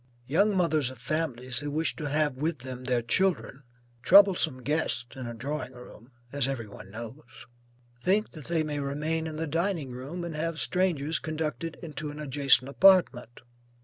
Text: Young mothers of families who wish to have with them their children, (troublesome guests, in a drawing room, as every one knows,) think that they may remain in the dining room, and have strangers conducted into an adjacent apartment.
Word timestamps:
Young 0.25 0.57
mothers 0.57 0.89
of 0.89 0.97
families 0.97 1.59
who 1.59 1.69
wish 1.69 1.95
to 1.97 2.09
have 2.09 2.33
with 2.35 2.57
them 2.65 2.85
their 2.85 3.03
children, 3.03 3.61
(troublesome 4.01 4.63
guests, 4.63 5.05
in 5.15 5.27
a 5.27 5.35
drawing 5.35 5.73
room, 5.73 6.11
as 6.31 6.47
every 6.47 6.65
one 6.67 6.89
knows,) 6.89 7.19
think 8.01 8.31
that 8.31 8.45
they 8.45 8.63
may 8.63 8.79
remain 8.79 9.27
in 9.27 9.35
the 9.35 9.45
dining 9.45 9.91
room, 9.91 10.23
and 10.23 10.35
have 10.35 10.57
strangers 10.59 11.19
conducted 11.19 11.77
into 11.83 12.09
an 12.09 12.17
adjacent 12.19 12.67
apartment. 12.67 13.43